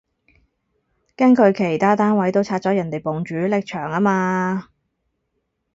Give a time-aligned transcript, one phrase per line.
[1.15, 4.69] 驚佢其他單位都拆咗人哋埲主力牆吖嘛